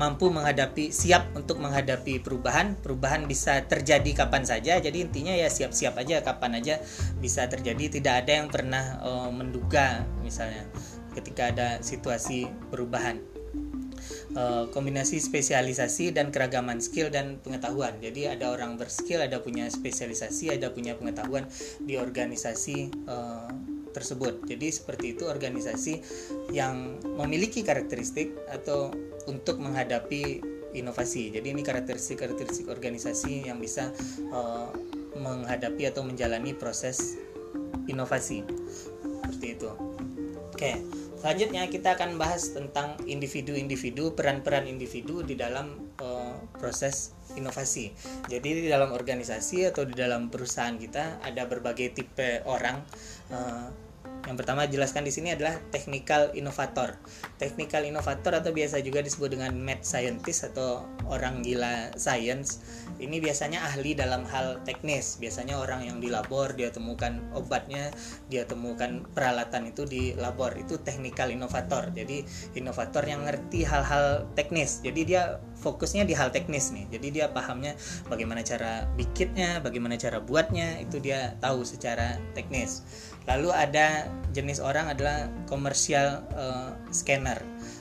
mampu 0.00 0.32
menghadapi 0.32 0.88
siap 0.88 1.36
untuk 1.36 1.60
menghadapi 1.60 2.24
perubahan. 2.24 2.72
Perubahan 2.80 3.28
bisa 3.28 3.60
terjadi 3.68 4.24
kapan 4.24 4.48
saja. 4.48 4.80
Jadi 4.80 5.04
intinya 5.04 5.36
ya 5.36 5.52
siap-siap 5.52 6.00
aja 6.00 6.24
kapan 6.24 6.56
aja 6.56 6.80
bisa 7.20 7.44
terjadi. 7.44 8.00
Tidak 8.00 8.14
ada 8.24 8.32
yang 8.40 8.48
pernah 8.48 8.96
uh, 9.04 9.28
menduga 9.28 10.08
misalnya 10.24 10.64
ketika 11.12 11.52
ada 11.52 11.68
situasi 11.84 12.48
perubahan. 12.72 13.20
Uh, 14.30 14.70
kombinasi 14.70 15.18
spesialisasi 15.20 16.14
dan 16.14 16.32
keragaman 16.32 16.80
skill 16.80 17.12
dan 17.12 17.36
pengetahuan. 17.44 17.98
Jadi 18.00 18.30
ada 18.30 18.54
orang 18.54 18.80
berskill, 18.80 19.20
ada 19.20 19.42
punya 19.42 19.68
spesialisasi, 19.68 20.56
ada 20.56 20.72
punya 20.72 20.96
pengetahuan 20.96 21.44
di 21.82 22.00
organisasi 22.00 22.94
uh, 23.10 23.50
tersebut. 23.90 24.46
Jadi 24.46 24.70
seperti 24.70 25.18
itu 25.18 25.26
organisasi 25.26 25.94
yang 26.54 26.98
memiliki 27.18 27.62
karakteristik 27.62 28.34
atau 28.50 28.94
untuk 29.26 29.58
menghadapi 29.60 30.42
inovasi. 30.74 31.34
Jadi 31.34 31.50
ini 31.50 31.62
karakteristik-karakteristik 31.66 32.70
organisasi 32.70 33.50
yang 33.50 33.58
bisa 33.58 33.90
uh, 34.30 34.70
menghadapi 35.18 35.90
atau 35.90 36.06
menjalani 36.06 36.54
proses 36.54 37.18
inovasi. 37.90 38.46
Seperti 39.26 39.46
itu. 39.58 39.70
Oke. 40.54 40.78
Selanjutnya 41.20 41.68
kita 41.68 42.00
akan 42.00 42.16
bahas 42.16 42.56
tentang 42.56 42.96
individu-individu, 43.04 44.16
peran-peran 44.16 44.64
individu 44.64 45.20
di 45.20 45.36
dalam 45.36 45.92
uh, 46.00 46.32
proses 46.56 47.12
inovasi. 47.40 47.90
Jadi 48.28 48.64
di 48.64 48.68
dalam 48.68 48.92
organisasi 48.92 49.66
atau 49.72 49.88
di 49.88 49.96
dalam 49.96 50.28
perusahaan 50.28 50.76
kita 50.76 51.24
ada 51.24 51.48
berbagai 51.48 51.96
tipe 51.96 52.44
orang 52.44 52.84
uh, 53.32 53.90
yang 54.28 54.36
pertama 54.36 54.68
jelaskan 54.68 55.08
di 55.08 55.12
sini 55.12 55.32
adalah 55.32 55.56
technical 55.72 56.28
innovator. 56.36 56.92
Technical 57.40 57.88
innovator 57.88 58.36
atau 58.36 58.52
biasa 58.52 58.84
juga 58.84 59.00
disebut 59.00 59.32
dengan 59.32 59.56
mad 59.56 59.80
scientist 59.80 60.52
atau 60.52 60.84
orang 61.08 61.40
gila 61.40 61.96
science. 61.96 62.60
Ini 63.00 63.16
biasanya 63.18 63.64
ahli 63.64 63.96
dalam 63.96 64.28
hal 64.28 64.60
teknis. 64.68 65.16
Biasanya 65.16 65.56
orang 65.56 65.88
yang 65.88 65.98
di 65.98 66.12
labor 66.12 66.52
dia 66.52 66.68
temukan 66.68 67.18
obatnya, 67.32 67.88
dia 68.28 68.44
temukan 68.44 69.08
peralatan 69.16 69.72
itu 69.72 69.88
di 69.88 70.12
labor. 70.14 70.52
Itu 70.60 70.76
technical 70.84 71.32
innovator. 71.32 71.88
Jadi 71.96 72.22
inovator 72.60 73.02
yang 73.08 73.24
ngerti 73.24 73.64
hal-hal 73.64 74.28
teknis. 74.36 74.84
Jadi 74.84 75.00
dia 75.08 75.40
fokusnya 75.60 76.04
di 76.04 76.12
hal 76.12 76.28
teknis 76.28 76.72
nih. 76.76 76.88
Jadi 76.92 77.08
dia 77.20 77.26
pahamnya 77.32 77.72
bagaimana 78.12 78.44
cara 78.44 78.84
bikinnya, 78.96 79.64
bagaimana 79.64 79.96
cara 79.96 80.20
buatnya, 80.20 80.80
itu 80.84 81.00
dia 81.00 81.36
tahu 81.40 81.64
secara 81.64 82.20
teknis. 82.36 82.84
Lalu 83.28 83.52
ada 83.52 84.08
jenis 84.32 84.58
orang 84.58 84.92
adalah 84.92 85.28
komersial 85.48 86.24
uh, 86.36 86.76
scanner. 86.90 87.40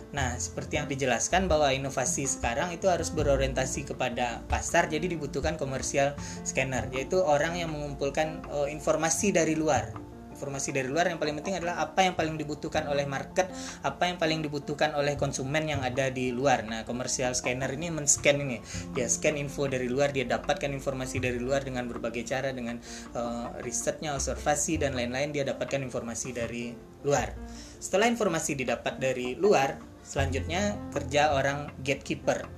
Nah, 0.10 0.34
seperti 0.42 0.82
yang 0.82 0.90
dijelaskan 0.90 1.46
bahwa 1.46 1.70
inovasi 1.70 2.26
sekarang 2.26 2.74
itu 2.74 2.90
harus 2.90 3.14
berorientasi 3.14 3.86
kepada 3.86 4.42
pasar, 4.50 4.90
jadi 4.90 5.06
dibutuhkan 5.06 5.54
komersial 5.54 6.18
scanner, 6.42 6.90
yaitu 6.90 7.22
orang 7.22 7.62
yang 7.62 7.70
mengumpulkan 7.70 8.42
uh, 8.50 8.66
informasi 8.66 9.30
dari 9.30 9.54
luar. 9.54 9.94
Informasi 10.40 10.72
dari 10.72 10.88
luar 10.88 11.12
yang 11.12 11.20
paling 11.20 11.36
penting 11.44 11.60
adalah 11.60 11.84
apa 11.84 12.00
yang 12.00 12.16
paling 12.16 12.40
dibutuhkan 12.40 12.88
oleh 12.88 13.04
market 13.04 13.52
apa 13.84 14.08
yang 14.08 14.16
paling 14.16 14.40
dibutuhkan 14.40 14.96
oleh 14.96 15.20
konsumen 15.20 15.68
yang 15.68 15.84
ada 15.84 16.08
di 16.08 16.32
luar. 16.32 16.64
Nah 16.64 16.88
komersial 16.88 17.36
scanner 17.36 17.68
ini 17.68 17.92
men-scan 17.92 18.40
ini. 18.40 18.64
Dia 18.96 19.12
scan 19.12 19.36
info 19.36 19.68
dari 19.68 19.92
luar 19.92 20.16
dia 20.16 20.24
dapatkan 20.24 20.72
informasi 20.72 21.20
dari 21.20 21.44
luar 21.44 21.68
dengan 21.68 21.92
berbagai 21.92 22.24
cara 22.24 22.56
dengan 22.56 22.80
uh, 23.20 23.52
risetnya 23.60 24.16
observasi 24.16 24.80
dan 24.80 24.96
lain-lain 24.96 25.36
dia 25.36 25.44
dapatkan 25.44 25.84
informasi 25.84 26.32
dari 26.32 26.72
luar. 27.04 27.36
Setelah 27.76 28.08
informasi 28.08 28.56
didapat 28.56 28.96
dari 28.96 29.36
luar 29.36 29.99
selanjutnya 30.10 30.74
kerja 30.90 31.38
orang 31.38 31.70
gatekeeper 31.86 32.50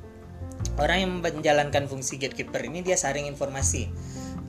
orang 0.80 0.98
yang 1.04 1.14
menjalankan 1.20 1.92
fungsi 1.92 2.16
gatekeeper 2.16 2.64
ini 2.64 2.80
dia 2.80 2.96
saring 2.96 3.28
informasi 3.28 3.92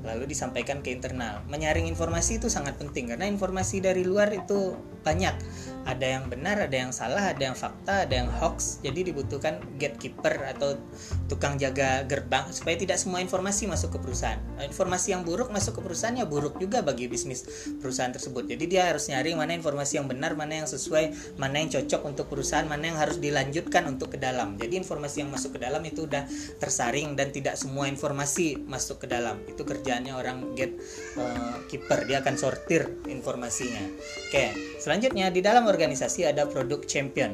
lalu 0.02 0.26
disampaikan 0.26 0.82
ke 0.82 0.90
internal. 0.90 1.46
Menyaring 1.46 1.86
informasi 1.86 2.42
itu 2.42 2.50
sangat 2.50 2.74
penting 2.78 3.14
karena 3.14 3.26
informasi 3.30 3.78
dari 3.78 4.02
luar 4.02 4.34
itu 4.34 4.74
banyak. 5.02 5.34
Ada 5.82 6.06
yang 6.06 6.30
benar, 6.30 6.62
ada 6.62 6.76
yang 6.78 6.94
salah, 6.94 7.34
ada 7.34 7.42
yang 7.42 7.58
fakta, 7.58 8.06
ada 8.06 8.14
yang 8.14 8.30
hoax. 8.30 8.78
Jadi 8.86 9.10
dibutuhkan 9.10 9.58
gatekeeper 9.82 10.38
atau 10.54 10.78
tukang 11.26 11.58
jaga 11.58 12.06
gerbang 12.06 12.46
supaya 12.54 12.78
tidak 12.78 13.02
semua 13.02 13.18
informasi 13.18 13.66
masuk 13.66 13.98
ke 13.98 13.98
perusahaan. 13.98 14.38
Nah, 14.54 14.62
informasi 14.62 15.10
yang 15.10 15.26
buruk 15.26 15.50
masuk 15.50 15.78
ke 15.78 15.80
perusahaan 15.82 16.14
ya 16.14 16.22
buruk 16.22 16.62
juga 16.62 16.86
bagi 16.86 17.10
bisnis 17.10 17.42
perusahaan 17.82 18.14
tersebut. 18.14 18.46
Jadi 18.46 18.64
dia 18.70 18.94
harus 18.94 19.10
nyaring 19.10 19.34
mana 19.34 19.58
informasi 19.58 19.98
yang 19.98 20.06
benar, 20.06 20.38
mana 20.38 20.62
yang 20.62 20.68
sesuai, 20.70 21.34
mana 21.34 21.58
yang 21.58 21.74
cocok 21.74 22.02
untuk 22.06 22.26
perusahaan, 22.30 22.62
mana 22.62 22.94
yang 22.94 22.98
harus 23.02 23.18
dilanjutkan 23.18 23.82
untuk 23.90 24.14
ke 24.14 24.18
dalam. 24.22 24.54
Jadi 24.54 24.78
informasi 24.78 25.26
yang 25.26 25.34
masuk 25.34 25.58
ke 25.58 25.66
dalam 25.66 25.82
itu 25.82 26.06
udah 26.06 26.30
tersaring 26.62 27.18
dan 27.18 27.34
tidak 27.34 27.58
semua 27.58 27.90
informasi 27.90 28.54
masuk 28.70 29.02
ke 29.02 29.06
dalam. 29.10 29.42
Itu 29.50 29.66
kerjaannya 29.66 30.14
orang 30.14 30.54
gatekeeper. 30.54 32.06
Dia 32.06 32.22
akan 32.22 32.34
sortir 32.38 33.02
informasinya. 33.10 33.82
Oke, 34.30 34.78
selanjutnya 34.92 35.32
di 35.32 35.40
dalam 35.40 35.64
organisasi 35.64 36.28
ada 36.28 36.44
produk 36.44 36.84
champion. 36.84 37.32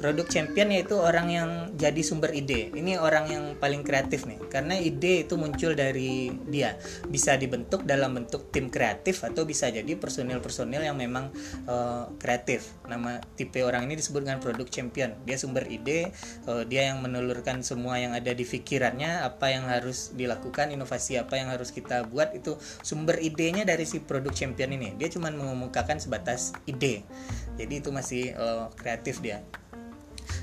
Produk 0.00 0.24
champion 0.32 0.72
yaitu 0.72 0.96
orang 0.96 1.28
yang 1.28 1.50
jadi 1.76 2.00
sumber 2.00 2.32
ide. 2.32 2.72
Ini 2.72 2.96
orang 2.96 3.28
yang 3.28 3.44
paling 3.60 3.84
kreatif 3.84 4.24
nih, 4.24 4.40
karena 4.48 4.80
ide 4.80 5.28
itu 5.28 5.36
muncul 5.36 5.76
dari 5.76 6.32
dia. 6.48 6.80
Bisa 7.04 7.36
dibentuk 7.36 7.84
dalam 7.84 8.16
bentuk 8.16 8.48
tim 8.48 8.72
kreatif 8.72 9.20
atau 9.20 9.44
bisa 9.44 9.68
jadi 9.68 9.92
personil-personil 10.00 10.80
yang 10.88 10.96
memang 10.96 11.28
uh, 11.68 12.08
kreatif. 12.16 12.72
Nama 12.88 13.20
tipe 13.36 13.60
orang 13.60 13.92
ini 13.92 14.00
disebut 14.00 14.24
dengan 14.24 14.40
produk 14.40 14.64
champion. 14.72 15.12
Dia 15.28 15.36
sumber 15.36 15.68
ide, 15.68 16.16
uh, 16.48 16.64
dia 16.64 16.88
yang 16.88 17.04
menelurkan 17.04 17.60
semua 17.60 18.00
yang 18.00 18.16
ada 18.16 18.32
di 18.32 18.48
pikirannya, 18.48 19.20
apa 19.20 19.52
yang 19.52 19.68
harus 19.68 20.16
dilakukan, 20.16 20.72
inovasi 20.72 21.20
apa 21.20 21.36
yang 21.36 21.52
harus 21.52 21.76
kita 21.76 22.08
buat 22.08 22.32
itu 22.32 22.56
sumber 22.80 23.20
idenya 23.20 23.68
dari 23.68 23.84
si 23.84 24.00
produk 24.00 24.32
champion 24.32 24.72
ini. 24.72 24.96
Dia 24.96 25.12
cuma 25.12 25.28
mengemukakan 25.28 26.00
sebatas 26.00 26.56
ide. 26.64 27.04
Jadi 27.60 27.84
itu 27.84 27.92
masih 27.92 28.32
uh, 28.40 28.72
kreatif 28.72 29.20
dia. 29.20 29.44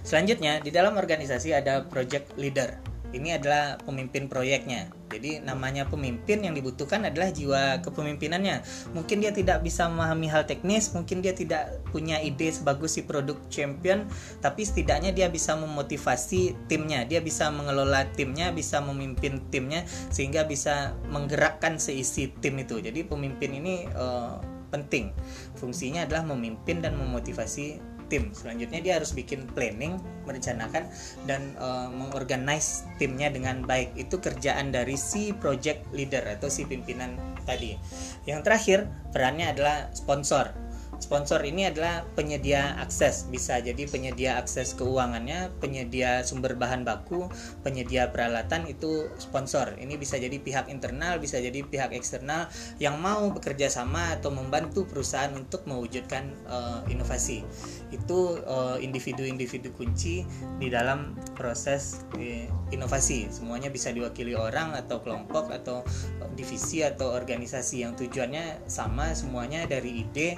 Selanjutnya, 0.08 0.64
di 0.64 0.72
dalam 0.72 0.96
organisasi 0.96 1.52
ada 1.52 1.84
project 1.84 2.40
leader. 2.40 2.80
Ini 3.12 3.40
adalah 3.40 3.76
pemimpin 3.84 4.32
proyeknya. 4.32 4.88
Jadi 5.12 5.44
namanya 5.44 5.84
pemimpin 5.84 6.48
yang 6.48 6.56
dibutuhkan 6.56 7.04
adalah 7.04 7.28
jiwa 7.28 7.84
kepemimpinannya. 7.84 8.64
Mungkin 8.96 9.20
dia 9.20 9.36
tidak 9.36 9.68
bisa 9.68 9.88
memahami 9.92 10.32
hal 10.32 10.48
teknis, 10.48 10.96
mungkin 10.96 11.20
dia 11.20 11.36
tidak 11.36 11.84
punya 11.92 12.24
ide 12.24 12.52
sebagus 12.52 12.96
si 12.96 13.04
produk 13.04 13.36
champion, 13.52 14.08
tapi 14.40 14.64
setidaknya 14.64 15.12
dia 15.12 15.28
bisa 15.28 15.60
memotivasi 15.60 16.56
timnya, 16.72 17.04
dia 17.04 17.20
bisa 17.20 17.52
mengelola 17.52 18.08
timnya, 18.16 18.56
bisa 18.56 18.80
memimpin 18.80 19.44
timnya 19.52 19.84
sehingga 20.12 20.48
bisa 20.48 20.96
menggerakkan 21.12 21.80
seisi 21.80 22.32
tim 22.40 22.60
itu. 22.64 22.80
Jadi 22.80 23.04
pemimpin 23.08 23.60
ini 23.60 23.88
uh, 23.96 24.40
penting. 24.72 25.12
Fungsinya 25.56 26.04
adalah 26.04 26.28
memimpin 26.28 26.84
dan 26.84 26.96
memotivasi 27.00 27.97
tim. 28.08 28.32
Selanjutnya 28.36 28.80
dia 28.84 28.94
harus 29.00 29.16
bikin 29.16 29.48
planning 29.52 30.00
merencanakan 30.28 30.88
dan 31.24 31.56
uh, 31.60 31.88
mengorganize 31.92 32.88
timnya 33.00 33.32
dengan 33.32 33.64
baik. 33.64 33.96
Itu 33.96 34.20
kerjaan 34.20 34.76
dari 34.76 35.00
si 35.00 35.32
project 35.32 35.88
leader 35.96 36.24
atau 36.28 36.52
si 36.52 36.68
pimpinan 36.68 37.16
tadi. 37.48 37.80
Yang 38.28 38.40
terakhir 38.44 38.80
perannya 39.16 39.56
adalah 39.56 39.88
sponsor 39.96 40.52
Sponsor 40.98 41.46
ini 41.46 41.70
adalah 41.70 42.04
penyedia 42.18 42.74
akses, 42.82 43.30
bisa 43.30 43.62
jadi 43.62 43.86
penyedia 43.86 44.42
akses 44.42 44.74
keuangannya, 44.74 45.54
penyedia 45.62 46.26
sumber 46.26 46.58
bahan 46.58 46.82
baku, 46.82 47.30
penyedia 47.62 48.10
peralatan 48.10 48.66
itu 48.66 49.08
sponsor. 49.22 49.78
Ini 49.78 49.94
bisa 49.96 50.18
jadi 50.18 50.34
pihak 50.42 50.74
internal, 50.74 51.22
bisa 51.22 51.38
jadi 51.38 51.62
pihak 51.62 51.94
eksternal 51.94 52.50
yang 52.82 52.98
mau 52.98 53.30
bekerja 53.30 53.70
sama 53.70 54.18
atau 54.18 54.34
membantu 54.34 54.90
perusahaan 54.90 55.30
untuk 55.38 55.70
mewujudkan 55.70 56.34
uh, 56.50 56.82
inovasi. 56.90 57.46
Itu 57.94 58.42
uh, 58.44 58.82
individu-individu 58.82 59.72
kunci 59.78 60.26
di 60.58 60.68
dalam 60.68 61.14
proses 61.38 62.04
uh, 62.18 62.74
inovasi. 62.74 63.30
Semuanya 63.30 63.70
bisa 63.70 63.94
diwakili 63.94 64.34
orang 64.34 64.74
atau 64.74 65.00
kelompok 65.06 65.54
atau 65.54 65.86
divisi 66.34 66.82
atau 66.82 67.14
organisasi 67.14 67.86
yang 67.86 67.94
tujuannya 67.98 68.70
sama 68.70 69.14
semuanya 69.14 69.66
dari 69.66 70.06
ide 70.06 70.38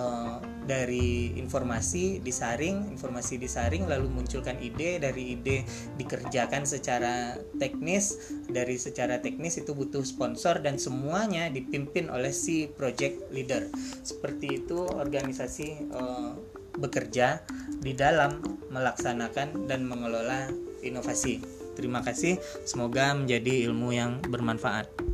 Eh, 0.00 0.36
dari 0.60 1.34
informasi 1.34 2.22
disaring, 2.22 2.94
informasi 2.94 3.42
disaring 3.42 3.90
lalu 3.90 4.06
munculkan 4.06 4.54
ide, 4.62 5.02
dari 5.02 5.34
ide 5.34 5.66
dikerjakan 5.98 6.62
secara 6.62 7.34
teknis, 7.58 8.14
dari 8.46 8.78
secara 8.78 9.18
teknis 9.18 9.58
itu 9.58 9.74
butuh 9.74 10.06
sponsor 10.06 10.62
dan 10.62 10.78
semuanya 10.78 11.50
dipimpin 11.50 12.06
oleh 12.06 12.30
si 12.30 12.70
project 12.70 13.34
leader. 13.34 13.66
Seperti 14.06 14.62
itu 14.62 14.86
organisasi 14.86 15.90
uh, 15.90 16.38
bekerja 16.78 17.42
di 17.82 17.98
dalam 17.98 18.38
melaksanakan 18.70 19.66
dan 19.66 19.90
mengelola 19.90 20.54
inovasi. 20.86 21.42
Terima 21.74 21.98
kasih, 22.06 22.38
semoga 22.62 23.10
menjadi 23.10 23.66
ilmu 23.66 23.90
yang 23.90 24.22
bermanfaat. 24.22 25.09